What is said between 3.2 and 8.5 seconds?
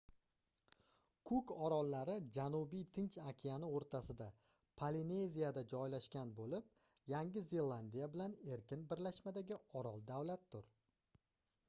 okeani oʻrtasida polineziyada joylashgan boʻlib yangi zelandiya bilan